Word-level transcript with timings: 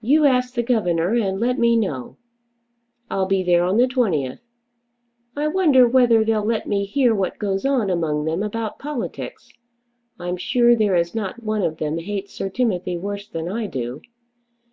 You 0.00 0.26
ask 0.26 0.54
the 0.54 0.62
governor 0.62 1.14
and 1.14 1.40
let 1.40 1.58
me 1.58 1.74
know. 1.76 2.18
I'll 3.10 3.26
be 3.26 3.42
there 3.42 3.64
on 3.64 3.78
the 3.78 3.88
20th. 3.88 4.38
I 5.34 5.48
wonder 5.48 5.88
whether 5.88 6.24
they'll 6.24 6.44
let 6.44 6.68
me 6.68 6.84
hear 6.84 7.12
what 7.12 7.40
goes 7.40 7.64
on 7.66 7.90
among 7.90 8.26
them 8.26 8.44
about 8.44 8.78
politics. 8.78 9.50
I'm 10.20 10.36
sure 10.36 10.76
there 10.76 10.94
is 10.94 11.16
not 11.16 11.42
one 11.42 11.62
of 11.62 11.78
them 11.78 11.98
hates 11.98 12.32
Sir 12.32 12.48
Timothy 12.48 12.96
worse 12.96 13.26
than 13.26 13.48
I 13.48 13.66
do. 13.66 14.02